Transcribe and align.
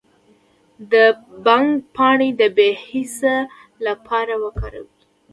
د 0.91 0.93
بنګ 1.45 1.67
پاڼې 1.95 2.29
د 2.39 2.41
بې 2.55 2.69
حسی 2.85 3.37
لپاره 3.85 4.33
وکاروئ 4.43 4.89